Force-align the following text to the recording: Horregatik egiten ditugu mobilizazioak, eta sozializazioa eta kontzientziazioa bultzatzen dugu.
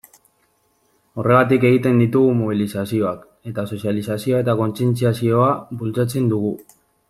Horregatik 1.23 1.65
egiten 1.69 1.99
ditugu 2.03 2.31
mobilizazioak, 2.39 3.29
eta 3.53 3.67
sozializazioa 3.75 4.41
eta 4.47 4.59
kontzientziazioa 4.65 5.53
bultzatzen 5.83 6.33
dugu. 6.37 6.57